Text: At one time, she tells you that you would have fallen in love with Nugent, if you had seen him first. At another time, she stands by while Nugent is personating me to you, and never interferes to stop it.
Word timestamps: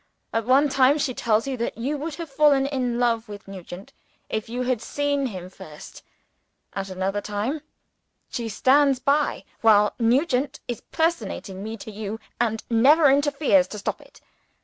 At 0.33 0.45
one 0.47 0.67
time, 0.67 0.97
she 0.97 1.13
tells 1.13 1.45
you 1.45 1.55
that 1.57 1.77
you 1.77 1.95
would 1.95 2.15
have 2.15 2.27
fallen 2.27 2.65
in 2.65 2.97
love 2.97 3.29
with 3.29 3.47
Nugent, 3.47 3.93
if 4.31 4.49
you 4.49 4.63
had 4.63 4.81
seen 4.81 5.27
him 5.27 5.47
first. 5.47 6.01
At 6.73 6.89
another 6.89 7.21
time, 7.21 7.61
she 8.27 8.49
stands 8.49 8.97
by 8.97 9.43
while 9.61 9.93
Nugent 9.99 10.59
is 10.67 10.81
personating 10.81 11.61
me 11.63 11.77
to 11.77 11.91
you, 11.91 12.19
and 12.39 12.63
never 12.67 13.11
interferes 13.11 13.67
to 13.67 13.77
stop 13.77 14.01
it. 14.01 14.21